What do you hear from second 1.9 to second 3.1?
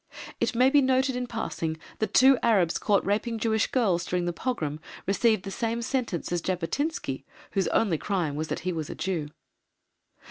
that two Arabs caught